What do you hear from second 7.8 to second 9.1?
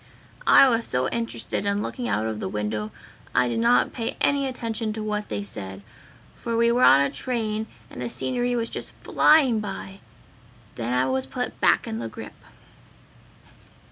and the scenery was just